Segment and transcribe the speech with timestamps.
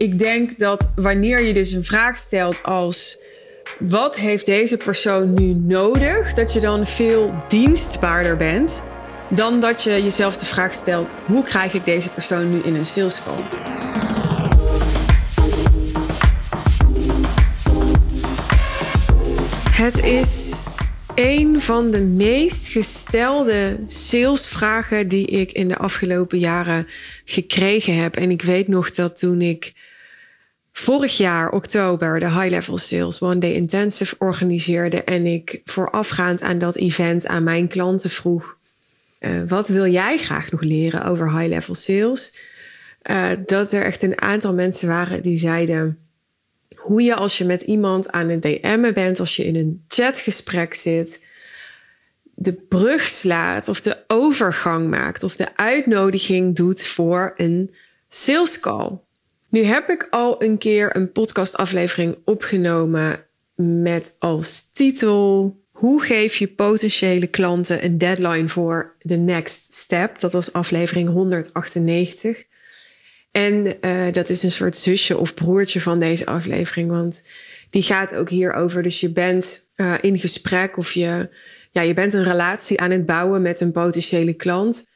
[0.00, 3.18] ik denk dat wanneer je dus een vraag stelt als
[3.78, 8.82] wat heeft deze persoon nu nodig, dat je dan veel dienstbaarder bent
[9.28, 12.86] dan dat je jezelf de vraag stelt hoe krijg ik deze persoon nu in een
[12.86, 13.42] sales call.
[19.70, 20.62] Het is
[21.14, 26.86] een van de meest gestelde salesvragen die ik in de afgelopen jaren
[27.24, 28.16] gekregen heb.
[28.16, 29.72] En ik weet nog dat toen ik
[30.72, 36.58] vorig jaar oktober de High Level Sales One Day Intensive organiseerde en ik voorafgaand aan
[36.58, 38.56] dat event aan mijn klanten vroeg:
[39.20, 42.34] uh, wat wil jij graag nog leren over High Level Sales?
[43.10, 45.98] Uh, dat er echt een aantal mensen waren die zeiden
[46.80, 50.74] hoe je als je met iemand aan het DM'en bent, als je in een chatgesprek
[50.74, 51.26] zit,
[52.34, 57.74] de brug slaat of de overgang maakt of de uitnodiging doet voor een
[58.08, 58.98] sales call.
[59.48, 66.48] Nu heb ik al een keer een podcastaflevering opgenomen met als titel hoe geef je
[66.48, 70.20] potentiële klanten een deadline voor de next step?
[70.20, 72.44] Dat was aflevering 198.
[73.30, 77.22] En uh, dat is een soort zusje of broertje van deze aflevering, want
[77.70, 78.82] die gaat ook hierover.
[78.82, 81.28] Dus je bent uh, in gesprek of je,
[81.70, 84.88] ja, je bent een relatie aan het bouwen met een potentiële klant.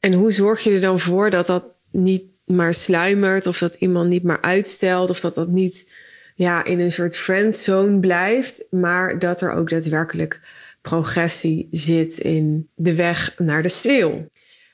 [0.00, 4.08] En hoe zorg je er dan voor dat dat niet maar sluimert of dat iemand
[4.08, 5.92] niet maar uitstelt of dat dat niet
[6.34, 10.40] ja, in een soort friendzone blijft, maar dat er ook daadwerkelijk
[10.82, 14.30] progressie zit in de weg naar de sale.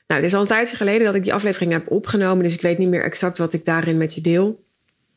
[0.09, 2.61] Nou, het is al een tijdje geleden dat ik die aflevering heb opgenomen, dus ik
[2.61, 4.63] weet niet meer exact wat ik daarin met je deel.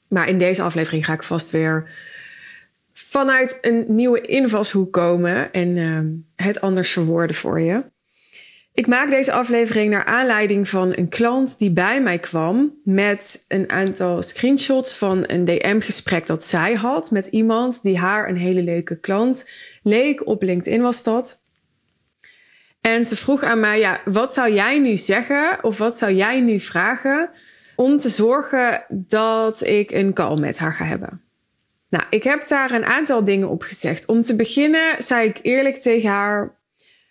[0.08, 1.90] Maar in deze aflevering ga ik vast weer
[2.92, 7.84] vanuit een nieuwe invalshoek komen en uh, het anders verwoorden voor je.
[8.72, 13.70] Ik maak deze aflevering naar aanleiding van een klant die bij mij kwam met een
[13.70, 19.00] aantal screenshots van een DM-gesprek dat zij had met iemand die haar een hele leuke
[19.00, 19.50] klant
[19.82, 20.26] leek.
[20.26, 21.41] Op LinkedIn was dat.
[22.82, 26.40] En ze vroeg aan mij, ja, wat zou jij nu zeggen of wat zou jij
[26.40, 27.30] nu vragen
[27.76, 31.22] om te zorgen dat ik een call met haar ga hebben?
[31.88, 34.06] Nou, ik heb daar een aantal dingen op gezegd.
[34.06, 36.54] Om te beginnen zei ik eerlijk tegen haar: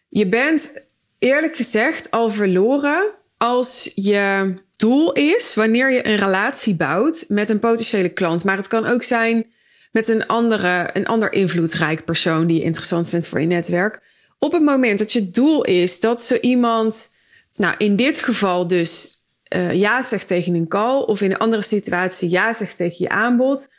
[0.09, 0.85] Je bent
[1.19, 3.03] eerlijk gezegd al verloren
[3.38, 8.43] als je doel is wanneer je een relatie bouwt met een potentiële klant.
[8.43, 9.45] Maar het kan ook zijn
[9.91, 14.01] met een andere, een ander invloedrijk persoon die je interessant vindt voor je netwerk.
[14.44, 17.16] Op het moment dat je doel is dat zo iemand,
[17.56, 19.09] nou in dit geval dus
[19.56, 23.09] uh, ja zegt tegen een call, of in een andere situatie ja zegt tegen je
[23.09, 23.69] aanbod,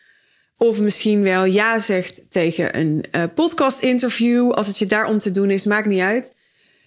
[0.56, 5.30] of misschien wel ja zegt tegen een uh, podcast interview, als het je daarom te
[5.30, 6.36] doen is, maakt niet uit.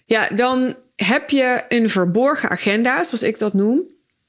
[0.06, 3.82] Ja, dan heb je een verborgen agenda, zoals ik dat noem.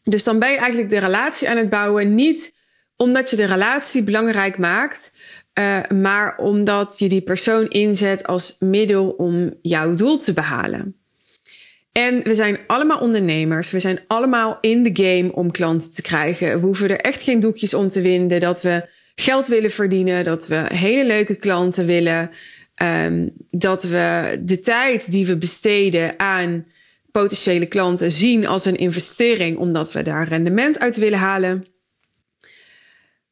[0.04, 2.54] Dus dan ben je eigenlijk de relatie aan het bouwen, niet
[2.96, 5.12] omdat je de relatie belangrijk maakt,
[5.60, 10.96] uh, maar omdat je die persoon inzet als middel om jouw doel te behalen.
[11.92, 13.72] En we zijn allemaal ondernemers.
[13.72, 16.60] We zijn allemaal in de game om klanten te krijgen.
[16.60, 20.48] We hoeven er echt geen doekjes om te winden dat we geld willen verdienen, dat
[20.48, 22.30] we hele leuke klanten willen.
[22.84, 26.66] Um, dat we de tijd die we besteden aan
[27.12, 31.66] potentiële klanten zien als een investering, omdat we daar rendement uit willen halen.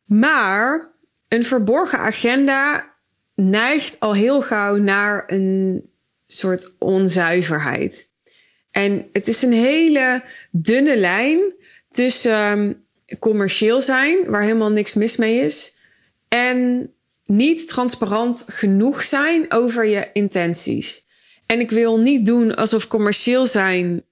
[0.06, 0.95] Maar
[1.28, 2.94] een verborgen agenda
[3.36, 5.90] neigt al heel gauw naar een
[6.28, 8.12] soort onzuiverheid.
[8.72, 11.54] En het is een hele dunne lijn
[11.90, 12.84] tussen um,
[13.20, 15.78] commercieel zijn, waar helemaal niks mis mee is,
[16.28, 16.90] en
[17.26, 21.06] niet transparant genoeg zijn over je intenties.
[21.46, 24.04] En ik wil niet doen alsof commercieel zijn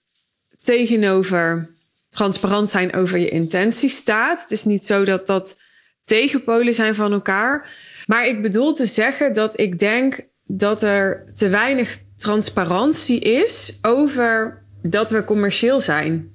[0.61, 1.71] tegenover
[2.09, 4.41] transparant zijn over je intenties staat.
[4.41, 5.57] Het is niet zo dat dat
[6.03, 7.69] tegenpolen zijn van elkaar.
[8.05, 14.61] Maar ik bedoel te zeggen dat ik denk dat er te weinig transparantie is over
[14.81, 16.31] dat we commercieel zijn.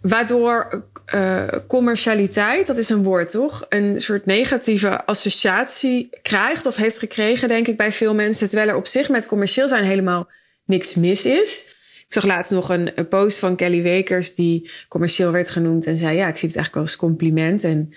[0.00, 0.84] Waardoor
[1.14, 7.48] uh, commercialiteit, dat is een woord toch, een soort negatieve associatie krijgt of heeft gekregen,
[7.48, 8.48] denk ik, bij veel mensen.
[8.48, 10.30] Terwijl er op zich met commercieel zijn helemaal
[10.64, 11.76] niks mis is.
[11.98, 15.98] Ik zag laatst nog een, een post van Kelly Wekers die commercieel werd genoemd en
[15.98, 17.64] zei: Ja, ik zie het eigenlijk als compliment.
[17.64, 17.92] En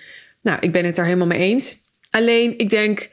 [0.46, 1.76] nou, ik ben het daar helemaal mee eens.
[2.10, 3.10] Alleen, ik denk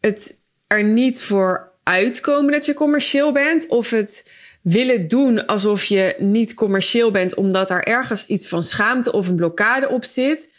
[0.00, 0.34] het
[0.66, 4.32] er niet voor uitkomen dat je commercieel bent of het
[4.62, 9.36] willen doen alsof je niet commercieel bent omdat er ergens iets van schaamte of een
[9.36, 10.54] blokkade op zit.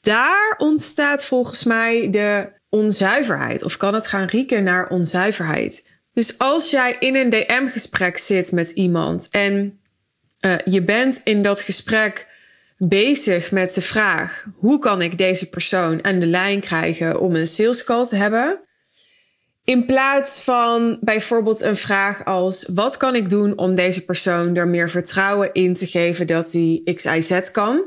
[0.00, 5.90] Daar ontstaat volgens mij de onzuiverheid of kan het gaan rieken naar onzuiverheid.
[6.12, 9.80] Dus als jij in een DM-gesprek zit met iemand en
[10.40, 12.32] uh, je bent in dat gesprek
[12.78, 17.46] bezig met de vraag: hoe kan ik deze persoon aan de lijn krijgen om een
[17.46, 18.60] sales call te hebben?
[19.64, 24.68] In plaats van bijvoorbeeld een vraag als: wat kan ik doen om deze persoon er
[24.68, 27.84] meer vertrouwen in te geven dat hij XIZ kan?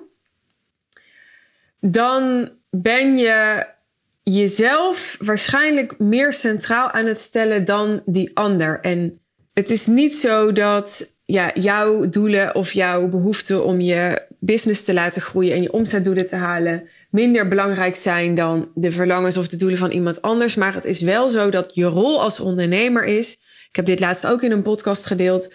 [1.80, 3.66] Dan ben je
[4.24, 8.80] jezelf waarschijnlijk meer centraal aan het stellen dan die ander.
[8.80, 9.20] En
[9.54, 14.94] het is niet zo dat ja, jouw doelen of jouw behoefte om je business te
[14.94, 19.58] laten groeien en je omzetdoelen te halen minder belangrijk zijn dan de verlangens of de
[19.58, 20.56] doelen van iemand anders.
[20.56, 23.34] Maar het is wel zo dat je rol als ondernemer is.
[23.70, 25.54] Ik heb dit laatst ook in een podcast gedeeld.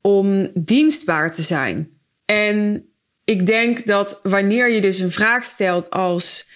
[0.00, 1.88] Om dienstbaar te zijn.
[2.24, 2.86] En
[3.24, 6.50] ik denk dat wanneer je dus een vraag stelt als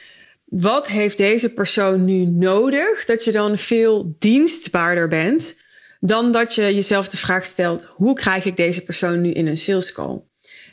[0.45, 5.65] wat heeft deze persoon nu nodig, dat je dan veel dienstbaarder bent
[6.01, 9.57] dan dat je jezelf de vraag stelt: hoe krijg ik deze persoon nu in een
[9.57, 10.21] sales call?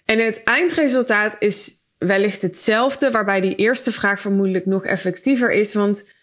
[0.06, 5.74] En het eindresultaat is wellicht hetzelfde, waarbij die eerste vraag vermoedelijk nog effectiever is.
[5.74, 6.14] Want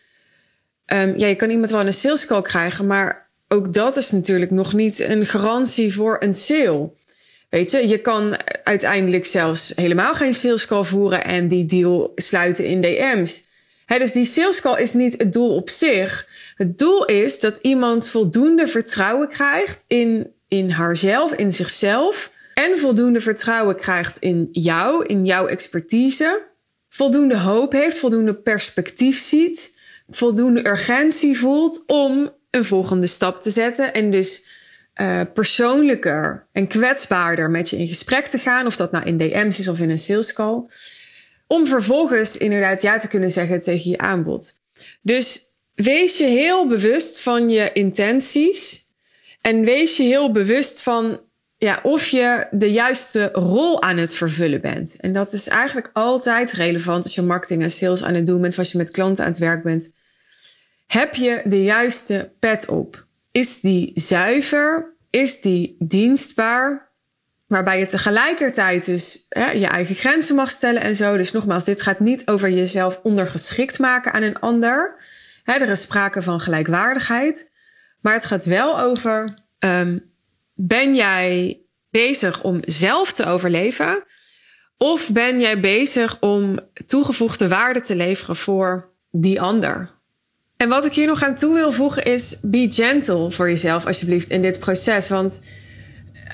[0.87, 4.51] um, ja, je kan iemand wel een sales call krijgen, maar ook dat is natuurlijk
[4.51, 6.91] nog niet een garantie voor een sale.
[7.49, 12.65] Weet je, je kan uiteindelijk zelfs helemaal geen sales call voeren en die deal sluiten
[12.65, 13.49] in DM's.
[13.87, 16.29] Dus die sales call is niet het doel op zich.
[16.57, 22.33] Het doel is dat iemand voldoende vertrouwen krijgt in, in haarzelf, in zichzelf.
[22.55, 26.49] En voldoende vertrouwen krijgt in jou, in jouw expertise.
[26.89, 29.79] Voldoende hoop heeft, voldoende perspectief ziet.
[30.09, 33.95] Voldoende urgentie voelt om een volgende stap te zetten.
[33.95, 34.49] En dus
[34.95, 38.67] uh, persoonlijker en kwetsbaarder met je in gesprek te gaan.
[38.67, 40.63] Of dat nou in DM's is of in een sales call.
[41.47, 44.53] Om vervolgens inderdaad ja te kunnen zeggen tegen je aanbod.
[45.03, 45.41] Dus
[45.75, 48.89] wees je heel bewust van je intenties.
[49.41, 51.21] En wees je heel bewust van
[51.61, 54.97] ja, of je de juiste rol aan het vervullen bent.
[55.01, 58.59] En dat is eigenlijk altijd relevant als je marketing en sales aan het doen bent,
[58.59, 59.93] als je met klanten aan het werk bent.
[60.87, 63.07] Heb je de juiste pet op?
[63.31, 64.97] Is die zuiver?
[65.11, 66.91] Is die dienstbaar?
[67.47, 71.17] Waarbij je tegelijkertijd dus hè, je eigen grenzen mag stellen en zo.
[71.17, 74.97] Dus nogmaals, dit gaat niet over jezelf ondergeschikt maken aan een ander.
[75.45, 77.53] Hè, er is sprake van gelijkwaardigheid.
[78.01, 80.10] Maar het gaat wel over: um,
[80.67, 81.61] ben jij
[81.91, 84.05] bezig om zelf te overleven?
[84.77, 89.99] Of ben jij bezig om toegevoegde waarde te leveren voor die ander?
[90.57, 94.31] En wat ik hier nog aan toe wil voegen is: be gentle voor jezelf, alsjeblieft,
[94.31, 95.09] in dit proces.
[95.09, 95.45] Want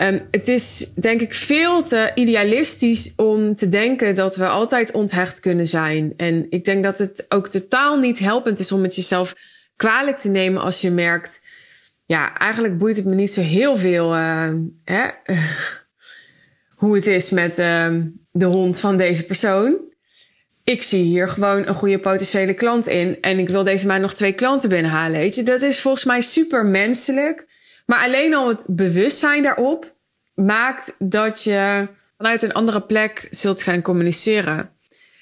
[0.01, 5.41] um, het is denk ik veel te idealistisch om te denken dat we altijd onthecht
[5.41, 6.13] kunnen zijn.
[6.17, 9.35] En ik denk dat het ook totaal niet helpend is om het jezelf
[9.77, 11.46] kwalijk te nemen als je merkt.
[12.07, 14.53] Ja, eigenlijk boeit het me niet zo heel veel uh,
[14.85, 15.09] hè,
[16.81, 17.95] hoe het is met uh,
[18.31, 19.79] de hond van deze persoon.
[20.65, 23.21] Ik zie hier gewoon een goede potentiële klant in.
[23.21, 25.21] En ik wil deze maand nog twee klanten binnenhalen.
[25.21, 27.47] Weet je, dat is volgens mij super menselijk.
[27.87, 29.95] Maar alleen al het bewustzijn daarop
[30.35, 34.71] maakt dat je vanuit een andere plek zult gaan communiceren.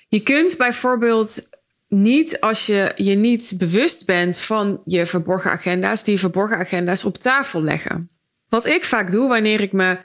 [0.09, 1.49] Je kunt bijvoorbeeld
[1.95, 7.17] niet als je je niet bewust bent van je verborgen agenda's, die verborgen agenda's op
[7.19, 8.11] tafel leggen.
[8.49, 9.99] Wat ik vaak doe wanneer ik me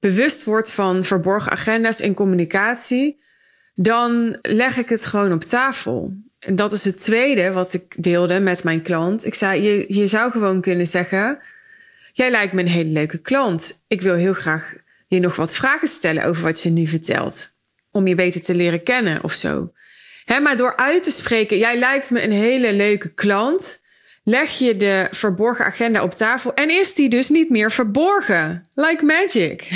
[0.00, 3.20] bewust word van verborgen agenda's in communicatie,
[3.74, 6.12] dan leg ik het gewoon op tafel.
[6.38, 9.26] En dat is het tweede wat ik deelde met mijn klant.
[9.26, 11.38] Ik zei: je, je zou gewoon kunnen zeggen
[12.12, 13.84] Jij lijkt me een hele leuke klant.
[13.88, 14.74] Ik wil heel graag
[15.06, 17.56] je nog wat vragen stellen over wat je nu vertelt.
[17.90, 19.72] Om je beter te leren kennen of zo.
[20.40, 23.84] Maar door uit te spreken, jij lijkt me een hele leuke klant,
[24.24, 28.66] leg je de verborgen agenda op tafel en is die dus niet meer verborgen.
[28.74, 29.68] Like magic.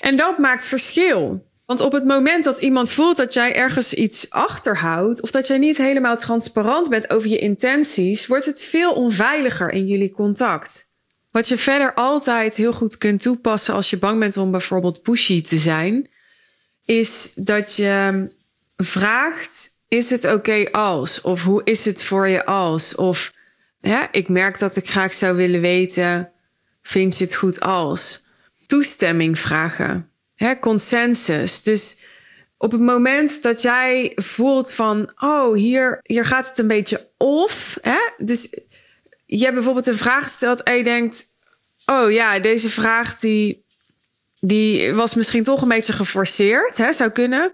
[0.00, 1.44] En dat maakt verschil.
[1.66, 5.58] Want op het moment dat iemand voelt dat jij ergens iets achterhoudt, of dat jij
[5.58, 10.84] niet helemaal transparant bent over je intenties, wordt het veel onveiliger in jullie contact.
[11.30, 15.42] Wat je verder altijd heel goed kunt toepassen als je bang bent om bijvoorbeeld pushy
[15.42, 16.08] te zijn,
[16.84, 18.26] is dat je
[18.76, 21.20] vraagt: is het oké als?
[21.20, 22.94] Of hoe is het voor je als?
[22.94, 23.32] Of
[23.80, 26.32] ja, ik merk dat ik graag zou willen weten:
[26.82, 28.24] vind je het goed als?
[28.66, 31.62] Toestemming vragen, hè, consensus.
[31.62, 32.04] Dus
[32.58, 37.78] op het moment dat jij voelt van, oh, hier, hier gaat het een beetje of,
[37.82, 37.98] hè?
[38.16, 38.48] dus
[39.26, 41.24] je hebt bijvoorbeeld een vraag gesteld en je denkt:
[41.86, 43.64] Oh ja, deze vraag die,
[44.40, 47.52] die was misschien toch een beetje geforceerd, hè, zou kunnen.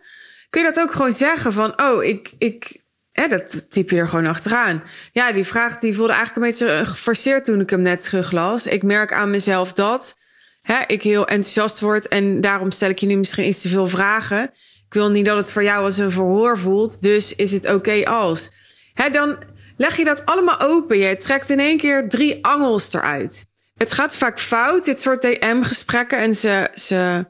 [0.52, 2.76] Kun je dat ook gewoon zeggen van: Oh, ik, ik,
[3.12, 4.82] hè, dat typ je er gewoon achteraan.
[5.12, 8.66] Ja, die vraag die voelde eigenlijk een beetje geforceerd toen ik hem net teruglas.
[8.66, 10.16] Ik merk aan mezelf dat.
[10.62, 13.88] hè, ik heel enthousiast word en daarom stel ik je nu misschien iets te veel
[13.88, 14.42] vragen.
[14.86, 18.04] Ik wil niet dat het voor jou als een verhoor voelt, dus is het oké
[18.04, 18.50] als.
[18.94, 19.38] Hè, dan
[19.76, 20.98] leg je dat allemaal open.
[20.98, 23.46] Je trekt in één keer drie angels eruit.
[23.74, 26.18] Het gaat vaak fout, dit soort DM-gesprekken.
[26.18, 27.26] En ze, ze,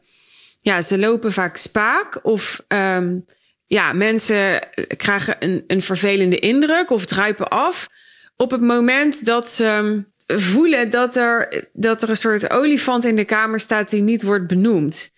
[0.62, 2.18] ja, ze lopen vaak spaak.
[2.22, 3.24] Of um,
[3.66, 7.88] ja, mensen krijgen een, een vervelende indruk of druipen af.
[8.36, 13.24] Op het moment dat ze voelen dat er, dat er een soort olifant in de
[13.24, 15.10] kamer staat die niet wordt benoemd.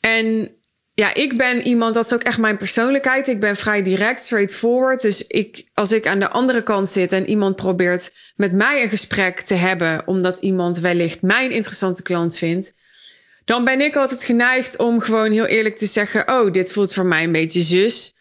[0.00, 0.56] En
[0.94, 3.28] ja, ik ben iemand, dat is ook echt mijn persoonlijkheid.
[3.28, 5.02] Ik ben vrij direct, straightforward.
[5.02, 8.88] Dus ik, als ik aan de andere kant zit en iemand probeert met mij een
[8.88, 12.74] gesprek te hebben, omdat iemand wellicht mij een interessante klant vindt,
[13.44, 17.06] dan ben ik altijd geneigd om gewoon heel eerlijk te zeggen: Oh, dit voelt voor
[17.06, 18.14] mij een beetje zus.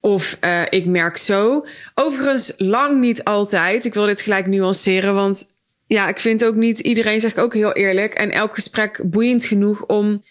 [0.00, 1.66] Of uh, ik merk zo.
[1.94, 3.84] Overigens, lang niet altijd.
[3.84, 5.56] Ik wil dit gelijk nuanceren, want
[5.86, 9.44] ja, ik vind ook niet iedereen, zeg ik ook heel eerlijk, en elk gesprek boeiend
[9.44, 10.22] genoeg om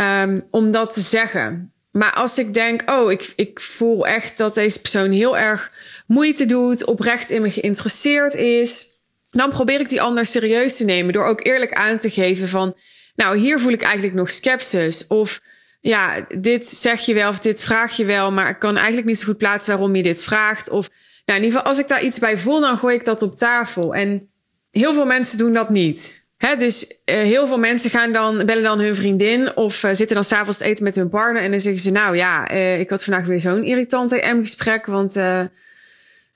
[0.00, 1.72] um, om dat te zeggen.
[1.90, 5.72] Maar als ik denk, oh, ik, ik voel echt dat deze persoon heel erg
[6.06, 8.86] moeite doet, oprecht in me geïnteresseerd is,
[9.30, 12.74] dan probeer ik die ander serieus te nemen door ook eerlijk aan te geven van,
[13.14, 15.06] nou, hier voel ik eigenlijk nog sceptisch.
[15.06, 15.40] Of
[15.80, 19.18] ja, dit zeg je wel of dit vraag je wel, maar ik kan eigenlijk niet
[19.18, 20.68] zo goed plaatsen waarom je dit vraagt.
[20.70, 20.88] Of
[21.24, 23.36] nou, in ieder geval, als ik daar iets bij voel, dan gooi ik dat op
[23.36, 23.94] tafel.
[23.94, 24.30] En
[24.70, 28.80] heel veel mensen doen dat niet dus uh, heel veel mensen gaan dan, bellen dan
[28.80, 31.42] hun vriendin of uh, zitten dan s'avonds te eten met hun partner.
[31.42, 34.86] En dan zeggen ze, nou ja, uh, ik had vandaag weer zo'n irritant EM-gesprek.
[34.86, 35.14] Want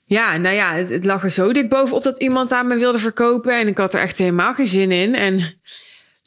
[0.05, 2.99] ja, nou ja, het, het, lag er zo dik bovenop dat iemand aan me wilde
[2.99, 3.59] verkopen.
[3.59, 5.15] En ik had er echt helemaal geen zin in.
[5.15, 5.61] En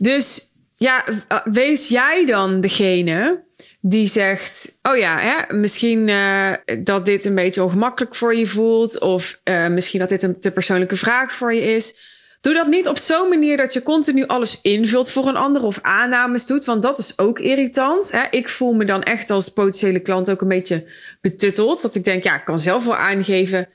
[0.02, 1.04] dus ja,
[1.44, 3.44] wees jij dan degene
[3.82, 9.00] die zegt: Oh ja, hè, misschien uh, dat dit een beetje ongemakkelijk voor je voelt.
[9.00, 11.96] Of uh, misschien dat dit een te persoonlijke vraag voor je is.
[12.42, 15.80] Doe dat niet op zo'n manier dat je continu alles invult voor een ander of
[15.82, 18.12] aannames doet, want dat is ook irritant.
[18.12, 18.24] Hè?
[18.30, 20.88] Ik voel me dan echt als potentiële klant ook een beetje
[21.22, 21.82] betutteld.
[21.82, 23.70] Dat ik denk, ja, ik kan zelf wel aangeven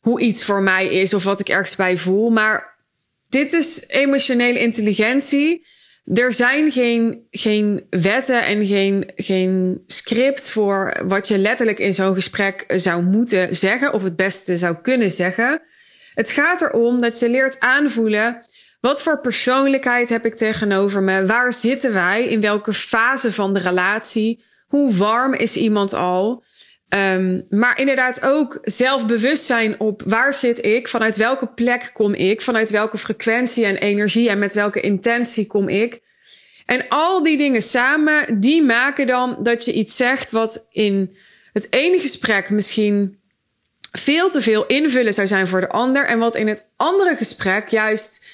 [0.00, 2.30] hoe iets voor mij is of wat ik ergens bij voel.
[2.30, 2.73] Maar
[3.34, 5.66] dit is emotionele intelligentie.
[6.14, 12.14] Er zijn geen, geen wetten en geen, geen script voor wat je letterlijk in zo'n
[12.14, 15.62] gesprek zou moeten zeggen of het beste zou kunnen zeggen.
[16.14, 18.46] Het gaat erom dat je leert aanvoelen.
[18.80, 21.26] Wat voor persoonlijkheid heb ik tegenover me?
[21.26, 22.24] Waar zitten wij?
[22.24, 24.42] In welke fase van de relatie?
[24.66, 26.44] Hoe warm is iemand al?
[26.88, 30.88] Um, maar inderdaad ook zelfbewustzijn op waar zit ik?
[30.88, 32.40] Vanuit welke plek kom ik?
[32.40, 36.00] Vanuit welke frequentie en energie en met welke intentie kom ik?
[36.66, 41.16] En al die dingen samen, die maken dan dat je iets zegt wat in
[41.52, 43.18] het ene gesprek misschien
[43.92, 46.06] veel te veel invullen zou zijn voor de ander.
[46.06, 48.26] En wat in het andere gesprek juist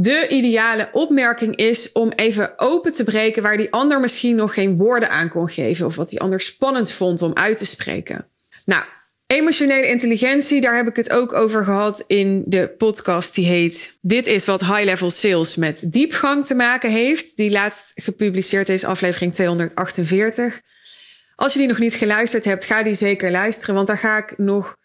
[0.00, 4.76] de ideale opmerking is om even open te breken waar die ander misschien nog geen
[4.76, 5.86] woorden aan kon geven.
[5.86, 8.26] Of wat die ander spannend vond om uit te spreken.
[8.64, 8.84] Nou,
[9.26, 14.26] emotionele intelligentie, daar heb ik het ook over gehad in de podcast die heet Dit
[14.26, 17.36] is wat high level sales met diepgang te maken heeft.
[17.36, 20.60] Die laatst gepubliceerd is, aflevering 248.
[21.34, 24.38] Als je die nog niet geluisterd hebt, ga die zeker luisteren, want daar ga ik
[24.38, 24.76] nog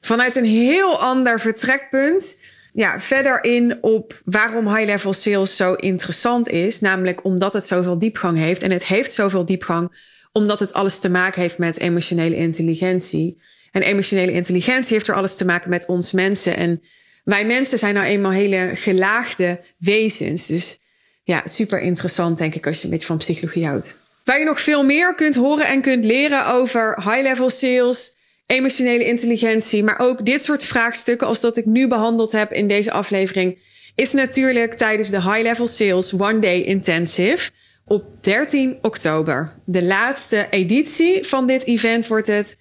[0.00, 6.80] vanuit een heel ander vertrekpunt ja, verder in op waarom high-level sales zo interessant is.
[6.80, 8.62] Namelijk omdat het zoveel diepgang heeft.
[8.62, 13.40] En het heeft zoveel diepgang omdat het alles te maken heeft met emotionele intelligentie.
[13.72, 16.56] En emotionele intelligentie heeft er alles te maken met ons mensen.
[16.56, 16.82] En
[17.24, 20.46] wij mensen zijn nou eenmaal hele gelaagde wezens.
[20.46, 20.78] Dus
[21.22, 23.96] ja, super interessant denk ik als je een beetje van psychologie houdt.
[24.24, 28.16] Waar je nog veel meer kunt horen en kunt leren over high-level sales
[28.46, 32.92] emotionele intelligentie, maar ook dit soort vraagstukken als dat ik nu behandeld heb in deze
[32.92, 33.58] aflevering,
[33.94, 37.50] is natuurlijk tijdens de High Level Sales One Day Intensive
[37.84, 39.52] op 13 oktober.
[39.64, 42.58] De laatste editie van dit event wordt het.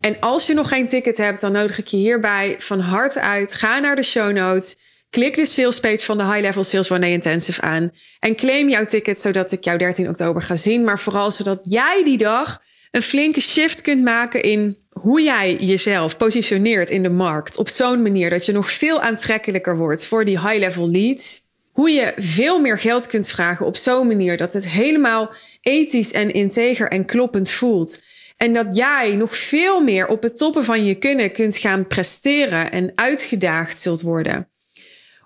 [0.00, 3.54] En als je nog geen ticket hebt, dan nodig ik je hierbij van harte uit.
[3.54, 4.78] Ga naar de show notes.
[5.10, 7.92] Klik de sales page van de High Level Sales One Day Intensive aan.
[8.18, 10.84] En claim jouw ticket zodat ik jou 13 oktober ga zien.
[10.84, 16.16] Maar vooral zodat jij die dag een flinke shift kunt maken in hoe jij jezelf
[16.16, 20.40] positioneert in de markt op zo'n manier dat je nog veel aantrekkelijker wordt voor die
[20.40, 21.48] high-level leads.
[21.70, 25.30] Hoe je veel meer geld kunt vragen op zo'n manier dat het helemaal
[25.60, 28.02] ethisch en integer en kloppend voelt.
[28.36, 32.70] En dat jij nog veel meer op het toppen van je kunnen kunt gaan presteren
[32.70, 34.48] en uitgedaagd zult worden.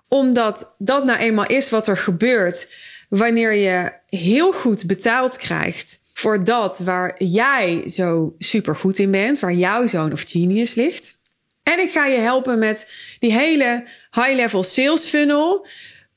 [0.07, 2.73] Omdat dat nou eenmaal is wat er gebeurt
[3.09, 9.39] wanneer je heel goed betaald krijgt voor dat waar jij zo super goed in bent,
[9.39, 11.19] waar jouw zoon of genius ligt.
[11.63, 15.67] En ik ga je helpen met die hele high-level sales funnel.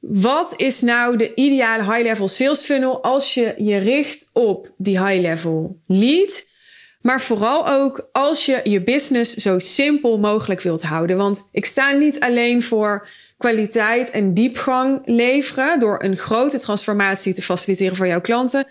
[0.00, 5.80] wat is nou de ideale high-level sales funnel als je je richt op die high-level
[5.86, 6.46] lead?
[7.00, 11.16] Maar vooral ook als je je business zo simpel mogelijk wilt houden.
[11.16, 17.42] Want ik sta niet alleen voor kwaliteit en diepgang leveren door een grote transformatie te
[17.42, 18.66] faciliteren voor jouw klanten,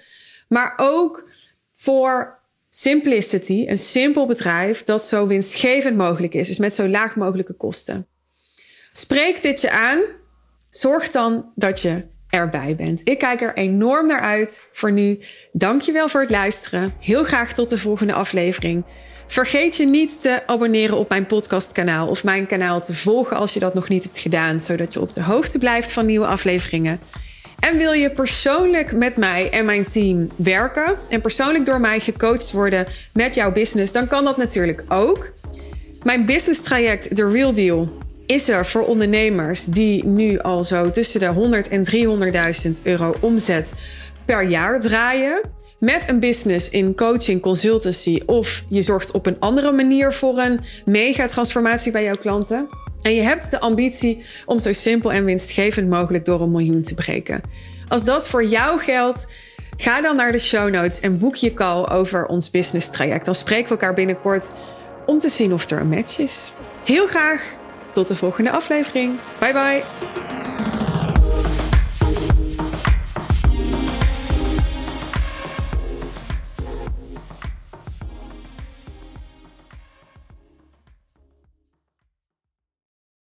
[0.48, 1.30] maar ook
[1.72, 2.40] voor
[2.70, 8.08] simplicity, een simpel bedrijf dat zo winstgevend mogelijk is, dus met zo laag mogelijke kosten.
[8.92, 10.00] Spreek dit je aan.
[10.70, 13.02] Zorg dan dat je erbij bent.
[13.04, 14.68] Ik kijk er enorm naar uit.
[14.72, 15.20] Voor nu,
[15.52, 16.94] dankjewel voor het luisteren.
[17.00, 18.84] Heel graag tot de volgende aflevering.
[19.28, 23.60] Vergeet je niet te abonneren op mijn podcastkanaal of mijn kanaal te volgen als je
[23.60, 27.00] dat nog niet hebt gedaan, zodat je op de hoogte blijft van nieuwe afleveringen.
[27.60, 32.52] En wil je persoonlijk met mij en mijn team werken en persoonlijk door mij gecoacht
[32.52, 35.30] worden met jouw business, dan kan dat natuurlijk ook.
[36.04, 37.90] Mijn business traject The Real Deal
[38.26, 41.86] is er voor ondernemers die nu al zo tussen de 100 en
[42.76, 43.74] 300.000 euro omzet
[44.26, 45.42] per jaar draaien.
[45.80, 50.60] Met een business in coaching, consultancy of je zorgt op een andere manier voor een
[50.86, 52.68] mega transformatie bij jouw klanten.
[53.02, 56.94] En je hebt de ambitie om zo simpel en winstgevend mogelijk door een miljoen te
[56.94, 57.42] breken.
[57.88, 59.34] Als dat voor jou geldt,
[59.78, 63.26] ga dan naar de show notes en boek je call over ons business traject.
[63.26, 64.52] Dan spreken we elkaar binnenkort
[65.06, 66.52] om te zien of er een match is.
[66.84, 67.44] Heel graag
[67.92, 69.20] tot de volgende aflevering.
[69.40, 70.77] Bye bye.